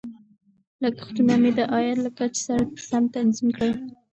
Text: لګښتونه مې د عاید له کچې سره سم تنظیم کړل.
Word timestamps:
لګښتونه 0.83 1.33
مې 1.41 1.51
د 1.57 1.59
عاید 1.71 1.97
له 2.05 2.09
کچې 2.17 2.41
سره 2.47 2.63
سم 2.89 3.03
تنظیم 3.13 3.47
کړل. 3.57 3.73